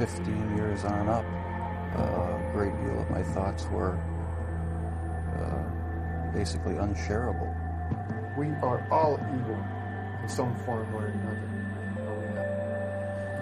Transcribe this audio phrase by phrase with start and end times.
[0.00, 1.26] 15 years on up,
[1.94, 3.98] uh, a great deal of my thoughts were
[5.36, 7.54] uh, basically unshareable.
[8.34, 9.62] We are all evil
[10.22, 11.48] in some form or another.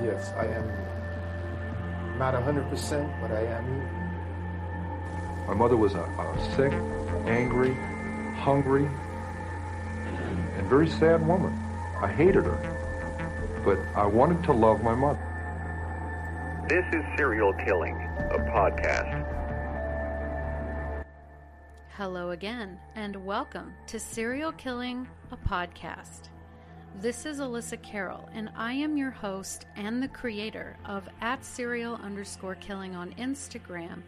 [0.03, 2.19] Yes, I am evil.
[2.19, 5.47] Not 100%, but I am evil.
[5.47, 6.73] My mother was a, a sick,
[7.29, 7.75] angry,
[8.35, 8.89] hungry,
[10.07, 11.57] and, and very sad woman.
[12.03, 15.28] I hated her, but I wanted to love my mother.
[16.69, 19.25] This is Serial Killing, a podcast.
[21.97, 26.29] Hello again, and welcome to Serial Killing, a podcast.
[27.01, 31.95] This is Alyssa Carroll, and I am your host and the creator of at serial
[31.95, 34.03] underscore killing on Instagram,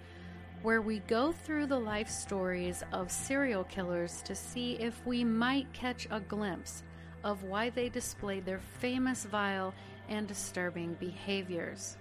[0.60, 5.72] where we go through the life stories of serial killers to see if we might
[5.72, 6.82] catch a glimpse
[7.24, 9.72] of why they displayed their famous, vile,
[10.10, 11.96] and disturbing behaviors.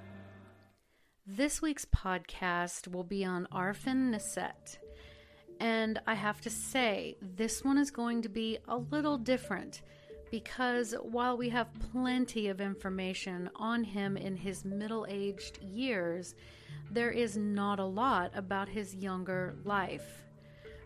[1.32, 4.80] This week's podcast will be on Arnfinn Nesset.
[5.60, 9.84] And I have to say, this one is going to be a little different
[10.32, 16.34] because while we have plenty of information on him in his middle aged years,
[16.90, 20.24] there is not a lot about his younger life.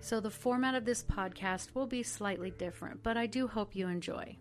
[0.02, 3.88] So the format of this podcast will be slightly different, but I do hope you
[3.88, 4.36] enjoy.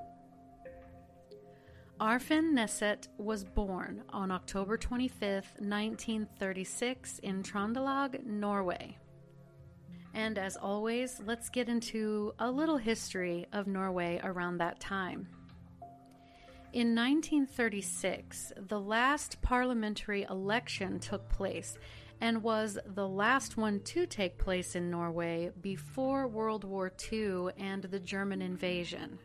[2.02, 8.98] Arnfinn Nesset was born on October 25th, 1936, in Trondelag, Norway.
[10.12, 15.28] And as always, let's get into a little history of Norway around that time.
[16.72, 21.78] In 1936, the last parliamentary election took place
[22.20, 27.84] and was the last one to take place in Norway before World War II and
[27.84, 29.20] the German invasion.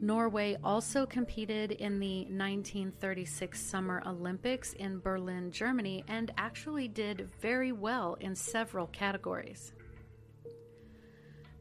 [0.00, 7.72] Norway also competed in the 1936 Summer Olympics in Berlin, Germany, and actually did very
[7.72, 9.72] well in several categories.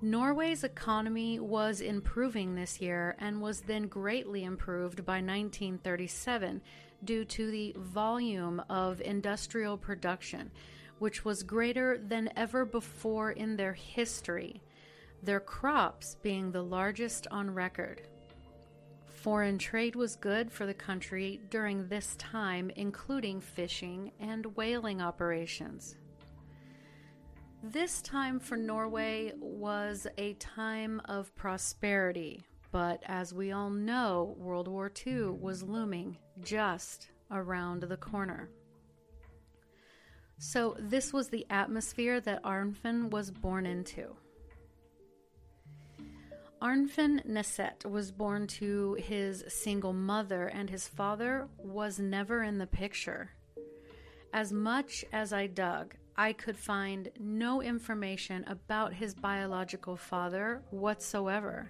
[0.02, 6.62] Norway's economy was improving this year and was then greatly improved by 1937
[7.04, 10.50] due to the volume of industrial production,
[11.00, 14.62] which was greater than ever before in their history,
[15.22, 18.02] their crops being the largest on record.
[19.22, 25.98] Foreign trade was good for the country during this time, including fishing and whaling operations.
[27.62, 34.70] This time for Norway was a time of prosperity, but as we all know, World
[34.70, 38.50] War II was looming just around the corner.
[40.38, 44.16] So, this was the atmosphere that Arnfinn was born into.
[46.62, 52.68] Arnfinn Nesset was born to his single mother, and his father was never in the
[52.68, 53.32] picture.
[54.34, 61.70] As much as I dug, I could find no information about his biological father whatsoever.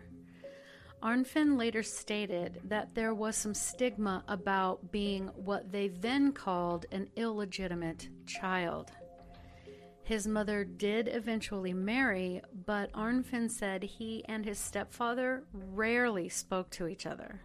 [1.03, 7.09] Arnfinn later stated that there was some stigma about being what they then called an
[7.15, 8.91] illegitimate child.
[10.09, 16.87] His mother did eventually marry, but Arnfinn said he and his stepfather rarely spoke to
[16.87, 17.41] each other.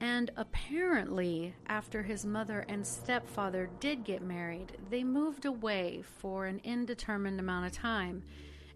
[0.00, 6.60] And apparently, after his mother and stepfather did get married, they moved away for an
[6.62, 8.22] indeterminate amount of time,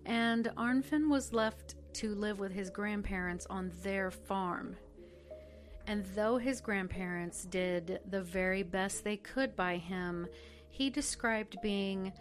[0.07, 4.75] and Arnfinn was left to live with his grandparents on their farm.
[5.87, 10.29] And though his grandparents did the very best they could by him,
[10.73, 12.13] he described being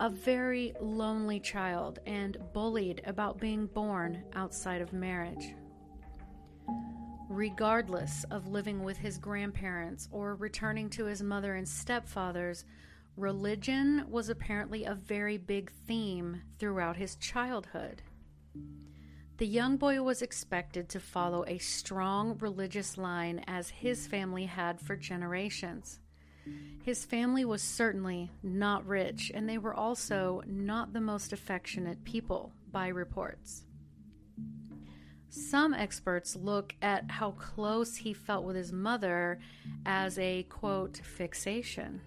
[0.00, 5.54] a very lonely child and bullied about being born outside of marriage.
[7.28, 12.64] Regardless of living with his grandparents or returning to his mother and stepfathers,
[13.16, 18.02] religion was apparently a very big theme throughout his childhood.
[19.36, 24.80] The young boy was expected to follow a strong religious line as his family had
[24.80, 26.00] for generations.
[26.82, 32.52] His family was certainly not rich, and they were also not the most affectionate people,
[32.72, 33.64] by reports.
[35.28, 39.38] Some experts look at how close he felt with his mother
[39.86, 42.00] as a quote fixation.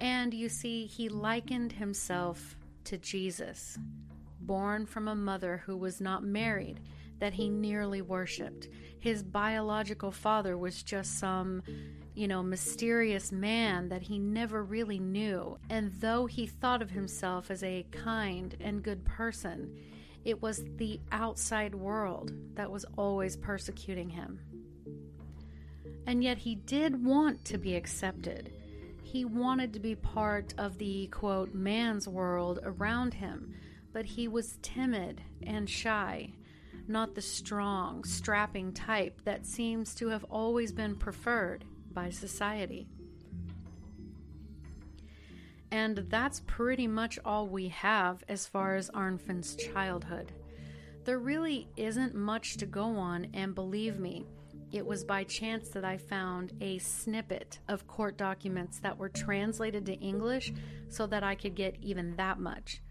[0.00, 3.78] And you see, he likened himself to Jesus,
[4.40, 6.80] born from a mother who was not married,
[7.18, 8.68] that he nearly worshiped.
[8.98, 11.62] His biological father was just some,
[12.14, 15.58] you know, mysterious man that he never really knew.
[15.70, 19.74] And though he thought of himself as a kind and good person,
[20.24, 24.40] it was the outside world that was always persecuting him.
[26.06, 28.52] And yet he did want to be accepted.
[29.02, 33.54] He wanted to be part of the quote man's world around him,
[33.92, 36.32] but he was timid and shy,
[36.88, 42.86] not the strong, strapping type that seems to have always been preferred by society.
[45.70, 50.30] And that's pretty much all we have as far as Arnfinn's childhood.
[51.04, 54.26] There really isn't much to go on, and believe me,
[54.70, 59.84] it was by chance that I found a snippet of court documents that were translated
[59.86, 60.52] to English
[60.88, 62.82] so that I could get even that much.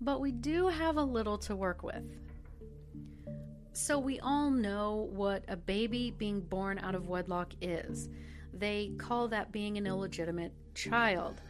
[0.00, 2.04] But we do have a little to work with.
[3.72, 8.08] So, we all know what a baby being born out of wedlock is.
[8.58, 11.40] They call that being an illegitimate child.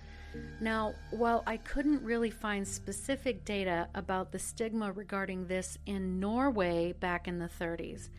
[0.60, 6.92] Now, while I couldn't really find specific data about the stigma regarding this in Norway
[6.92, 8.10] back in the 30s,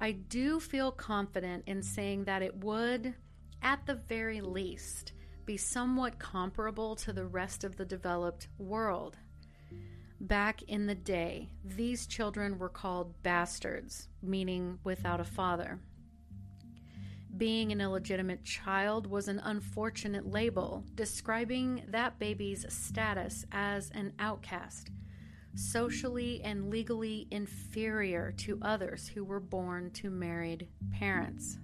[0.00, 3.14] I do feel confident in saying that it would,
[3.62, 5.12] at the very least,
[5.44, 9.18] be somewhat comparable to the rest of the developed world.
[10.20, 15.80] Back in the day, these children were called bastards, meaning without a father
[17.36, 24.90] being an illegitimate child was an unfortunate label, describing that baby's status as an outcast,
[25.54, 31.58] socially and legally inferior to others who were born to married parents.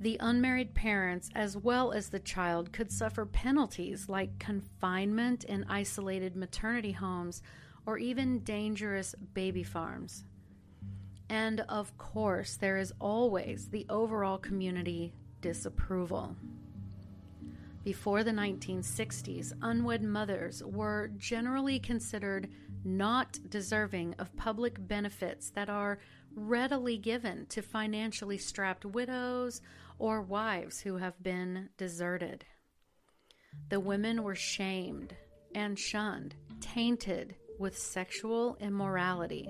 [0.00, 6.34] The unmarried parents, as well as the child, could suffer penalties like confinement in isolated
[6.34, 7.40] maternity homes
[7.86, 10.24] or even dangerous baby farms.
[11.32, 16.36] And of course, there is always the overall community disapproval.
[17.82, 22.50] Before the 1960s, unwed mothers were generally considered
[22.84, 26.00] not deserving of public benefits that are
[26.34, 29.62] readily given to financially strapped widows
[29.98, 32.44] or wives who have been deserted.
[33.70, 35.16] The women were shamed
[35.54, 39.48] and shunned, tainted with sexual immorality.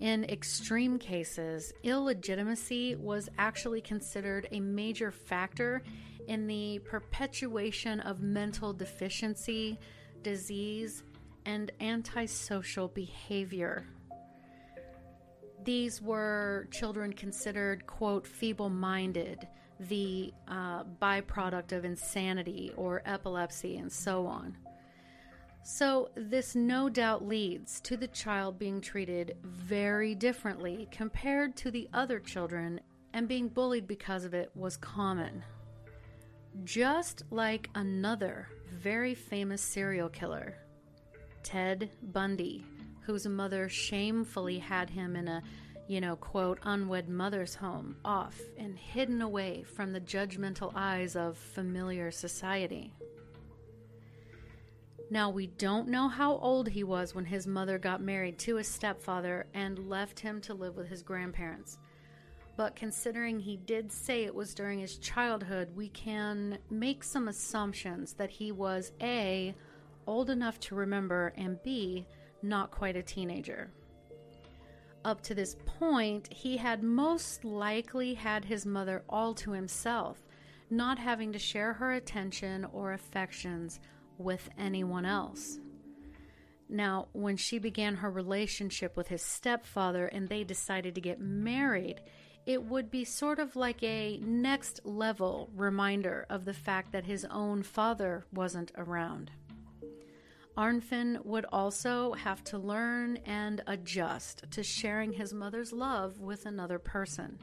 [0.00, 5.82] In extreme cases, illegitimacy was actually considered a major factor
[6.26, 9.78] in the perpetuation of mental deficiency,
[10.22, 11.04] disease,
[11.46, 13.86] and antisocial behavior.
[15.62, 19.46] These were children considered, quote, feeble minded,
[19.80, 24.56] the uh, byproduct of insanity or epilepsy, and so on.
[25.66, 31.88] So, this no doubt leads to the child being treated very differently compared to the
[31.94, 32.80] other children,
[33.14, 35.42] and being bullied because of it was common.
[36.64, 40.54] Just like another very famous serial killer,
[41.42, 42.66] Ted Bundy,
[43.00, 45.42] whose mother shamefully had him in a,
[45.88, 51.38] you know, quote, unwed mother's home, off and hidden away from the judgmental eyes of
[51.38, 52.92] familiar society.
[55.10, 58.68] Now, we don't know how old he was when his mother got married to his
[58.68, 61.78] stepfather and left him to live with his grandparents.
[62.56, 68.14] But considering he did say it was during his childhood, we can make some assumptions
[68.14, 69.54] that he was A,
[70.06, 72.06] old enough to remember, and B,
[72.42, 73.70] not quite a teenager.
[75.04, 80.24] Up to this point, he had most likely had his mother all to himself,
[80.70, 83.80] not having to share her attention or affections
[84.18, 85.58] with anyone else.
[86.68, 92.00] Now, when she began her relationship with his stepfather and they decided to get married,
[92.46, 97.24] it would be sort of like a next level reminder of the fact that his
[97.26, 99.30] own father wasn't around.
[100.56, 106.78] Arnfinn would also have to learn and adjust to sharing his mother's love with another
[106.78, 107.38] person.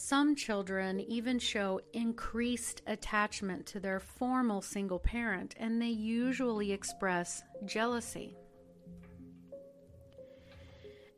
[0.00, 7.42] Some children even show increased attachment to their formal single parent, and they usually express
[7.64, 8.36] jealousy.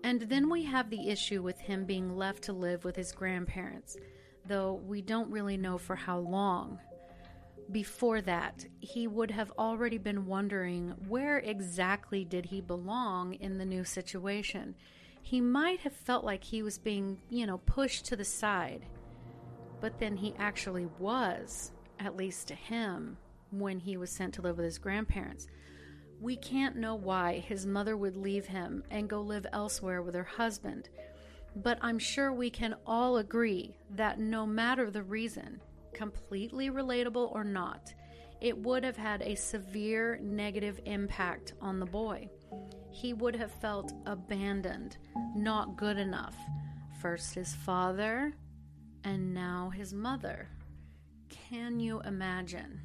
[0.02, 3.99] And then we have the issue with him being left to live with his grandparents,
[4.46, 6.80] though we don't really know for how long.
[7.70, 13.64] before that, he would have already been wondering where exactly did he belong in the
[13.64, 14.75] new situation.
[15.22, 18.86] He might have felt like he was being, you know, pushed to the side.
[19.80, 23.16] But then he actually was, at least to him,
[23.50, 25.48] when he was sent to live with his grandparents.
[26.20, 30.24] We can't know why his mother would leave him and go live elsewhere with her
[30.24, 30.90] husband,
[31.56, 35.60] but I'm sure we can all agree that no matter the reason,
[35.94, 37.94] completely relatable or not,
[38.40, 42.28] it would have had a severe negative impact on the boy.
[42.90, 44.97] He would have felt abandoned,
[45.35, 46.37] not good enough.
[47.00, 48.35] First his father,
[49.04, 50.49] and now his mother.
[51.28, 52.80] Can you imagine?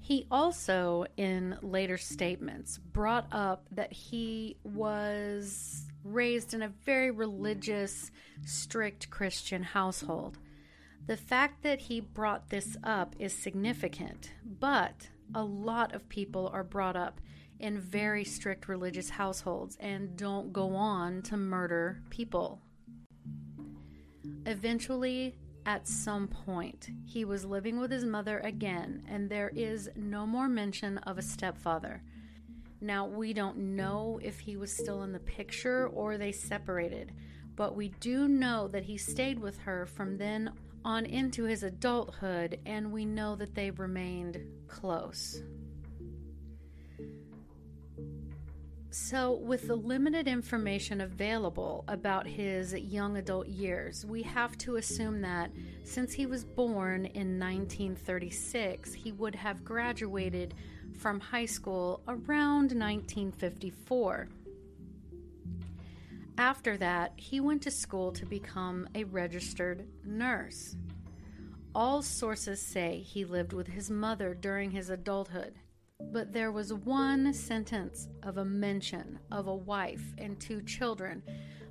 [0.00, 8.10] He also, in later statements, brought up that he was raised in a very religious,
[8.46, 10.38] strict Christian household.
[11.06, 16.64] The fact that he brought this up is significant, but a lot of people are
[16.64, 17.20] brought up
[17.60, 22.60] in very strict religious households and don't go on to murder people.
[24.46, 25.36] Eventually,
[25.66, 30.48] at some point, he was living with his mother again, and there is no more
[30.48, 32.02] mention of a stepfather.
[32.80, 37.12] Now, we don't know if he was still in the picture or they separated,
[37.56, 40.52] but we do know that he stayed with her from then
[40.84, 45.42] on into his adulthood, and we know that they remained close.
[49.00, 55.22] So, with the limited information available about his young adult years, we have to assume
[55.22, 55.50] that
[55.84, 60.52] since he was born in 1936, he would have graduated
[60.98, 64.28] from high school around 1954.
[66.36, 70.76] After that, he went to school to become a registered nurse.
[71.74, 75.54] All sources say he lived with his mother during his adulthood,
[76.00, 81.22] but there was one sentence of a mention of a wife and two children,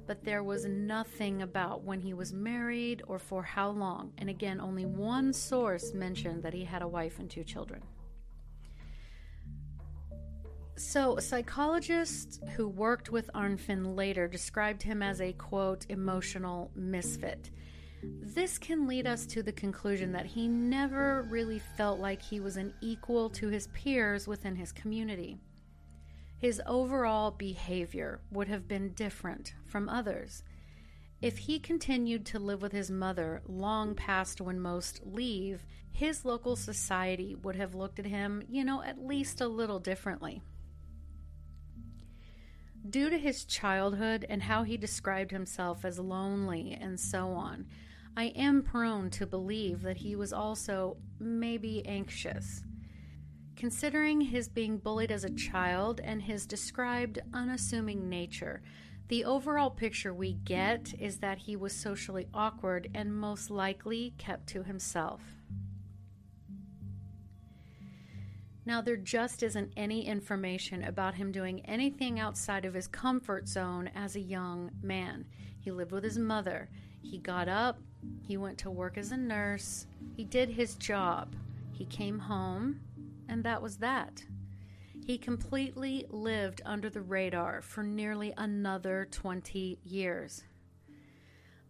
[0.05, 4.60] but there was nothing about when he was married or for how long, and again,
[4.60, 7.81] only one source mentioned that he had a wife and two children.
[10.75, 17.50] So, psychologists who worked with Arnfinn later described him as a quote, emotional misfit.
[18.04, 22.58] This can lead us to the conclusion that he never really felt like he was
[22.58, 25.39] an equal to his peers within his community.
[26.38, 30.44] His overall behavior would have been different from others.
[31.20, 36.56] If he continued to live with his mother long past when most leave, his local
[36.56, 40.44] society would have looked at him, you know, at least a little differently.
[42.88, 47.66] Due to his childhood and how he described himself as lonely and so on,
[48.17, 52.63] I am prone to believe that he was also maybe anxious.
[53.55, 58.63] Considering his being bullied as a child and his described unassuming nature,
[59.09, 64.47] the overall picture we get is that he was socially awkward and most likely kept
[64.47, 65.21] to himself.
[68.65, 73.91] Now, there just isn't any information about him doing anything outside of his comfort zone
[73.93, 75.25] as a young man.
[75.59, 76.67] He lived with his mother.
[77.01, 77.80] He got up,
[78.22, 81.36] he went to work as a nurse, he did his job,
[81.72, 82.80] he came home,
[83.30, 84.24] and that was that.
[85.06, 90.44] He completely lived under the radar for nearly another 20 years.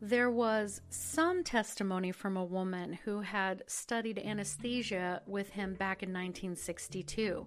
[0.01, 6.09] There was some testimony from a woman who had studied anesthesia with him back in
[6.09, 7.45] 1962.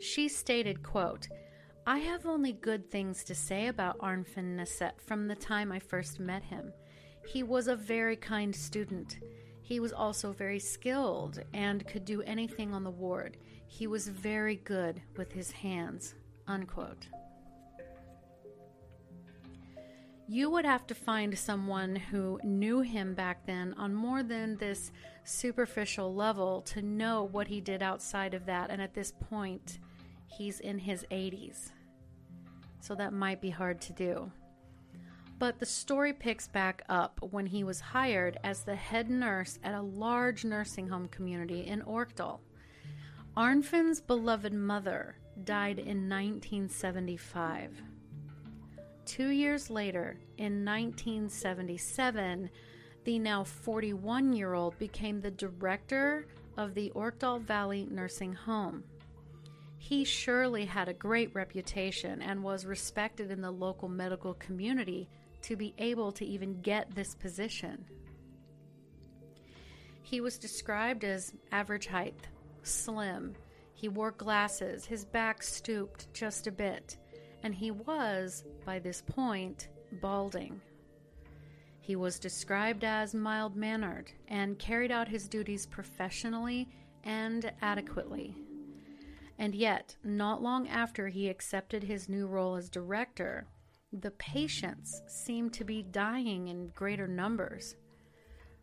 [0.00, 1.28] She stated, quote,
[1.88, 6.20] I have only good things to say about Arnfinn Nesset from the time I first
[6.20, 6.70] met him.
[7.26, 9.16] He was a very kind student.
[9.62, 13.38] He was also very skilled and could do anything on the ward.
[13.66, 16.14] He was very good with his hands.
[16.46, 17.08] Unquote
[20.30, 24.92] you would have to find someone who knew him back then on more than this
[25.24, 28.68] superficial level to know what he did outside of that.
[28.68, 29.78] And at this point,
[30.26, 31.70] he's in his 80s.
[32.80, 34.30] So that might be hard to do.
[35.38, 39.74] But the story picks back up when he was hired as the head nurse at
[39.74, 42.40] a large nursing home community in Orkdal.
[43.36, 47.80] Arnfinn's beloved mother died in 1975.
[49.04, 52.50] Two years later, in 1977,
[53.04, 58.82] the now 41 year old became the director of the Orkdal Valley Nursing Home.
[59.78, 65.08] He surely had a great reputation and was respected in the local medical community
[65.42, 67.84] to be able to even get this position.
[70.02, 72.26] He was described as average height,
[72.64, 73.34] slim.
[73.74, 76.96] He wore glasses, his back stooped just a bit,
[77.44, 79.68] and he was, by this point,
[80.00, 80.60] balding.
[81.80, 86.68] He was described as mild mannered and carried out his duties professionally
[87.04, 88.34] and adequately.
[89.38, 93.46] And yet, not long after he accepted his new role as director,
[93.92, 97.76] the patients seemed to be dying in greater numbers.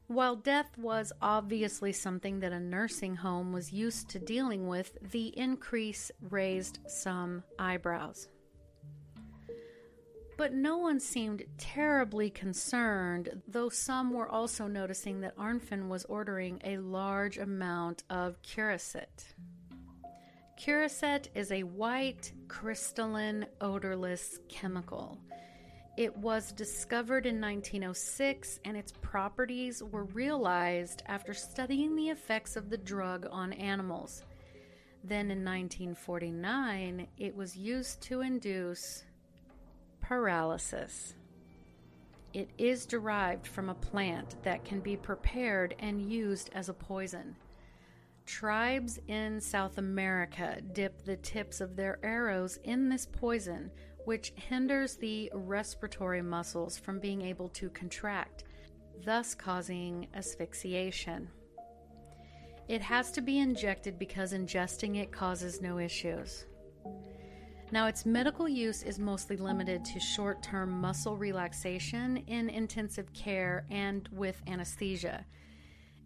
[0.08, 5.28] While death was obviously something that a nursing home was used to dealing with, the
[5.38, 8.28] increase raised some eyebrows.
[10.38, 16.62] But no one seemed terribly concerned, though some were also noticing that Arnfinn was ordering
[16.66, 19.34] a large amount of Curacit.
[20.58, 25.20] Curacit is a white, crystalline, odorless chemical.
[25.98, 32.70] It was discovered in 1906 and its properties were realized after studying the effects of
[32.70, 34.24] the drug on animals.
[35.04, 39.04] Then in 1949, it was used to induce
[40.02, 41.16] paralysis.
[42.34, 47.36] It is derived from a plant that can be prepared and used as a poison.
[48.26, 53.70] Tribes in South America dip the tips of their arrows in this poison,
[54.06, 58.44] which hinders the respiratory muscles from being able to contract,
[59.06, 61.30] thus causing asphyxiation.
[62.68, 66.46] It has to be injected because ingesting it causes no issues.
[67.72, 73.66] Now, its medical use is mostly limited to short term muscle relaxation in intensive care
[73.70, 75.26] and with anesthesia.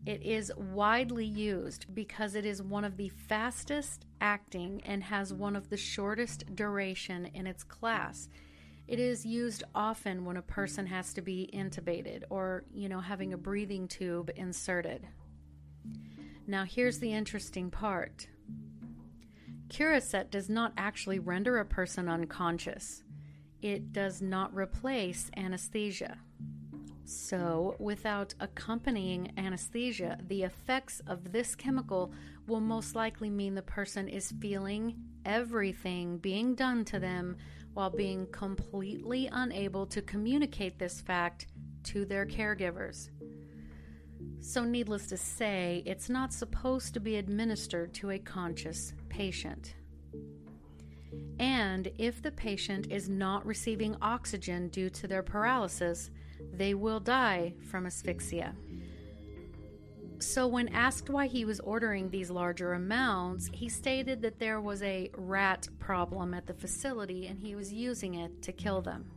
[0.05, 5.55] It is widely used because it is one of the fastest acting and has one
[5.55, 8.29] of the shortest duration in its class.
[8.87, 13.33] It is used often when a person has to be intubated or, you know, having
[13.33, 15.05] a breathing tube inserted.
[16.47, 18.27] Now, here's the interesting part
[19.69, 23.03] Curacit does not actually render a person unconscious,
[23.61, 26.17] it does not replace anesthesia.
[27.09, 32.13] So, without accompanying anesthesia, the effects of this chemical
[32.45, 37.37] will most likely mean the person is feeling everything being done to them
[37.73, 41.47] while being completely unable to communicate this fact
[41.85, 43.09] to their caregivers.
[44.39, 49.73] So, needless to say, it's not supposed to be administered to a conscious patient.
[51.39, 56.11] And if the patient is not receiving oxygen due to their paralysis,
[56.53, 58.55] they will die from asphyxia.
[60.19, 64.83] So, when asked why he was ordering these larger amounts, he stated that there was
[64.83, 69.09] a rat problem at the facility and he was using it to kill them.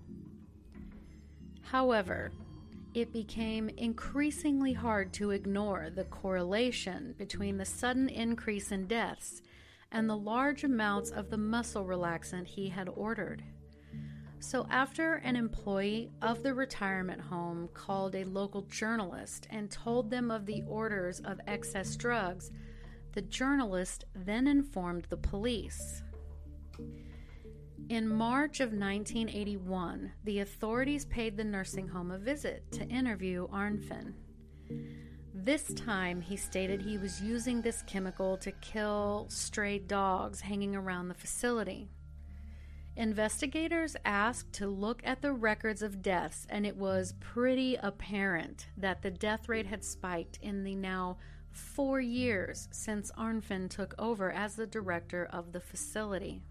[1.62, 2.30] However,
[2.94, 9.42] it became increasingly hard to ignore the correlation between the sudden increase in deaths
[9.90, 13.42] and the large amounts of the muscle relaxant he had ordered.
[14.42, 20.32] So, after an employee of the retirement home called a local journalist and told them
[20.32, 22.50] of the orders of excess drugs,
[23.12, 26.02] the journalist then informed the police.
[27.88, 34.12] In March of 1981, the authorities paid the nursing home a visit to interview Arnfinn.
[35.32, 41.06] This time, he stated he was using this chemical to kill stray dogs hanging around
[41.06, 41.90] the facility.
[42.96, 49.00] Investigators asked to look at the records of deaths, and it was pretty apparent that
[49.00, 51.16] the death rate had spiked in the now
[51.50, 56.42] four years since Arnfinn took over as the director of the facility.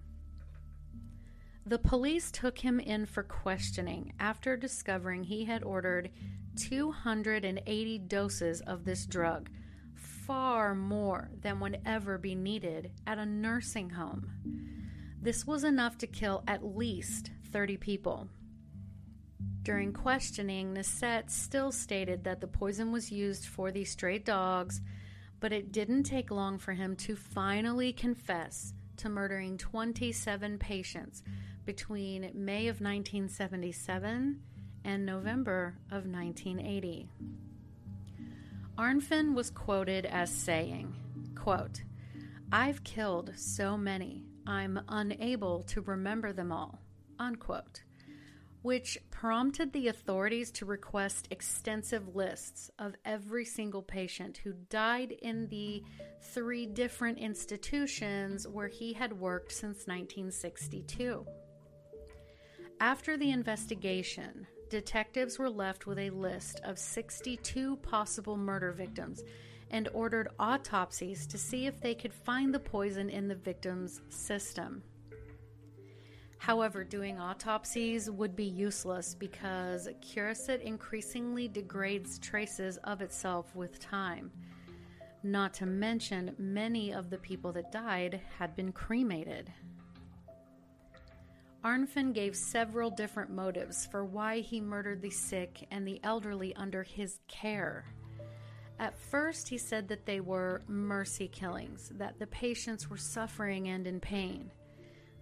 [1.63, 6.09] The police took him in for questioning after discovering he had ordered
[6.55, 9.49] 280 doses of this drug,
[9.93, 14.70] far more than would ever be needed at a nursing home.
[15.21, 18.27] This was enough to kill at least 30 people.
[19.61, 24.81] During questioning, Nesset still stated that the poison was used for these stray dogs,
[25.39, 31.21] but it didn't take long for him to finally confess to murdering 27 patients
[31.65, 34.41] between May of 1977
[34.83, 37.07] and November of 1980.
[38.75, 40.95] Arnfinn was quoted as saying,
[41.35, 41.83] quote,
[42.51, 46.81] I've killed so many, I'm unable to remember them all,
[47.17, 47.83] unquote,
[48.63, 55.47] which prompted the authorities to request extensive lists of every single patient who died in
[55.47, 55.81] the
[56.33, 61.25] three different institutions where he had worked since 1962.
[62.81, 69.23] After the investigation, detectives were left with a list of 62 possible murder victims,
[69.71, 74.83] and ordered autopsies to see if they could find the poison in the victim's system.
[76.37, 84.31] However, doing autopsies would be useless because Curacit increasingly degrades traces of itself with time.
[85.23, 89.53] Not to mention, many of the people that died had been cremated.
[91.63, 96.81] Arnfinn gave several different motives for why he murdered the sick and the elderly under
[96.81, 97.85] his care.
[98.81, 103.85] At first, he said that they were mercy killings, that the patients were suffering and
[103.85, 104.49] in pain.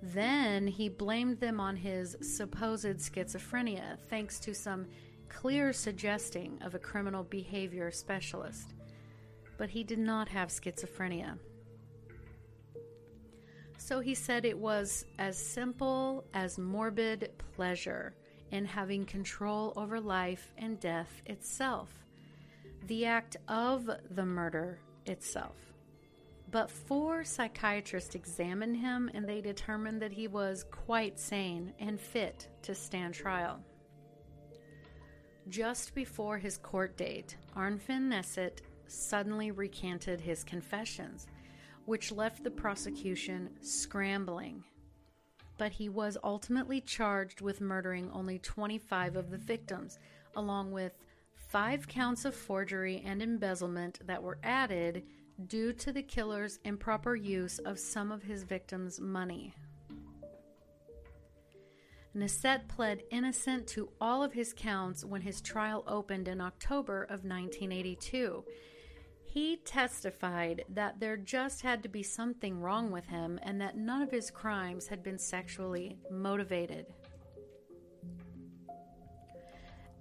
[0.01, 4.87] Then he blamed them on his supposed schizophrenia, thanks to some
[5.27, 8.75] clear suggesting of a criminal behavior specialist.
[9.57, 11.37] But he did not have schizophrenia.
[13.77, 18.15] So he said it was as simple as morbid pleasure
[18.51, 21.89] in having control over life and death itself,
[22.87, 25.55] the act of the murder itself.
[26.51, 32.47] But four psychiatrists examined him and they determined that he was quite sane and fit
[32.63, 33.59] to stand trial.
[35.47, 41.27] Just before his court date, Arnfinn Nesset suddenly recanted his confessions,
[41.85, 44.63] which left the prosecution scrambling.
[45.57, 49.99] But he was ultimately charged with murdering only 25 of the victims,
[50.35, 50.93] along with
[51.49, 55.03] five counts of forgery and embezzlement that were added
[55.47, 59.53] due to the killer's improper use of some of his victims' money.
[62.15, 67.23] Nesset pled innocent to all of his counts when his trial opened in October of
[67.23, 68.43] 1982.
[69.25, 74.01] He testified that there just had to be something wrong with him and that none
[74.01, 76.87] of his crimes had been sexually motivated.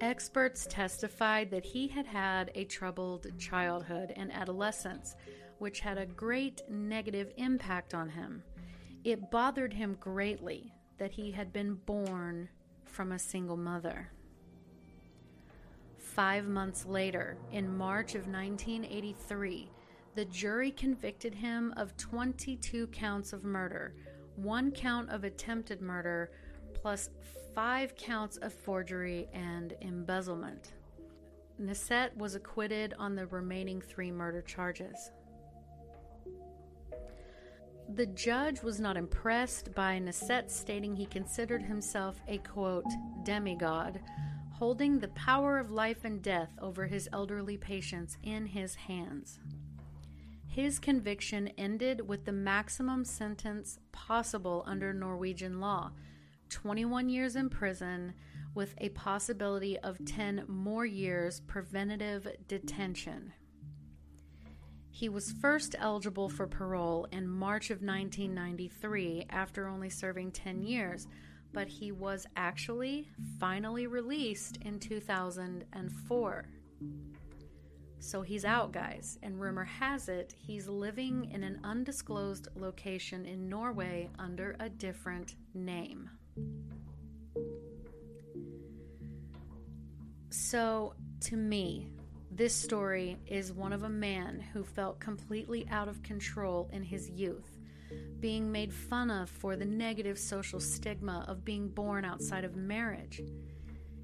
[0.00, 5.16] Experts testified that he had had a troubled childhood and adolescence,
[5.58, 8.42] which had a great negative impact on him.
[9.02, 12.48] It bothered him greatly that he had been born
[12.84, 14.10] from a single mother.
[15.98, 19.68] Five months later, in March of 1983,
[20.14, 23.94] the jury convicted him of 22 counts of murder,
[24.36, 26.30] one count of attempted murder,
[26.74, 27.10] plus
[27.54, 30.72] five counts of forgery and embezzlement.
[31.60, 35.10] Nesset was acquitted on the remaining three murder charges.
[37.94, 42.84] The judge was not impressed by Nesset stating he considered himself a quote,
[43.24, 44.00] demigod,
[44.52, 49.38] holding the power of life and death over his elderly patients in his hands.
[50.46, 55.92] His conviction ended with the maximum sentence possible under Norwegian law
[56.48, 58.14] 21 years in prison,
[58.54, 63.32] with a possibility of 10 more years preventative detention.
[64.90, 71.06] He was first eligible for parole in March of 1993 after only serving 10 years,
[71.52, 73.08] but he was actually
[73.38, 76.48] finally released in 2004.
[78.00, 83.48] So he's out, guys, and rumor has it he's living in an undisclosed location in
[83.48, 86.10] Norway under a different name.
[90.30, 91.88] So, to me,
[92.30, 97.10] this story is one of a man who felt completely out of control in his
[97.10, 97.58] youth,
[98.20, 103.20] being made fun of for the negative social stigma of being born outside of marriage.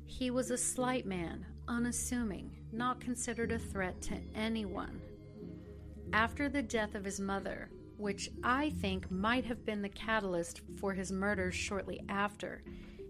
[0.07, 5.01] He was a slight man, unassuming, not considered a threat to anyone.
[6.13, 10.93] After the death of his mother, which I think might have been the catalyst for
[10.93, 12.63] his murders shortly after,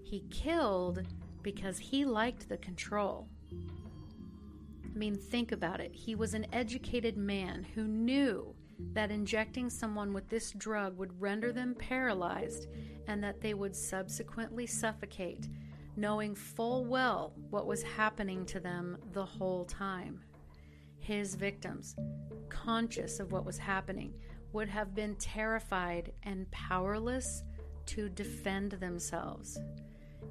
[0.02, 1.02] he killed
[1.42, 3.28] because he liked the control.
[3.52, 5.92] I mean, think about it.
[5.94, 8.54] He was an educated man who knew
[8.92, 12.68] that injecting someone with this drug would render them paralyzed
[13.06, 15.48] and that they would subsequently suffocate,
[15.96, 20.20] knowing full well what was happening to them the whole time.
[20.98, 21.96] His victims,
[22.48, 24.14] conscious of what was happening,
[24.54, 27.42] would have been terrified and powerless
[27.86, 29.58] to defend themselves.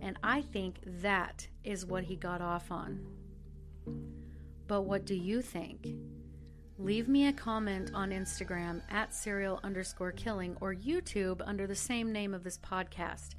[0.02, 3.06] And I think that is what he got off on.
[4.66, 5.90] But what do you think?
[6.80, 12.12] Leave me a comment on Instagram at serial underscore killing or YouTube under the same
[12.12, 13.36] name of this podcast.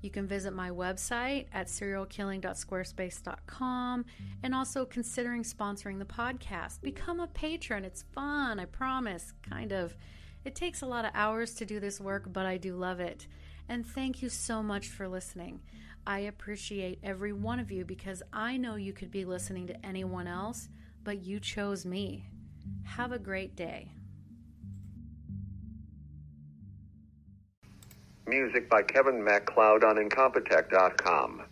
[0.00, 4.04] You can visit my website at serialkilling.squarespace.com
[4.44, 6.80] and also considering sponsoring the podcast.
[6.80, 7.84] Become a patron.
[7.84, 9.32] It's fun, I promise.
[9.42, 9.96] Kind of.
[10.44, 13.26] It takes a lot of hours to do this work, but I do love it.
[13.68, 15.60] And thank you so much for listening.
[16.06, 20.26] I appreciate every one of you because I know you could be listening to anyone
[20.26, 20.68] else,
[21.04, 22.30] but you chose me.
[22.84, 23.92] Have a great day.
[28.26, 31.42] Music by Kevin MacLeod on Incompetech.com.